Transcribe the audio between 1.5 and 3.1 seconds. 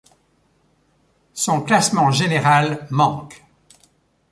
classement général